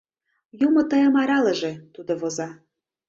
Юмо 0.65 0.81
тыйым 0.91 1.13
аралыже»,– 1.21 1.73
тудо 1.93 2.13
воза... 2.21 2.49